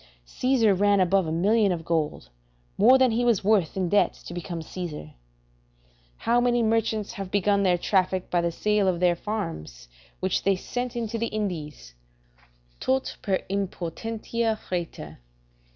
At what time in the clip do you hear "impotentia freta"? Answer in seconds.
13.47-15.17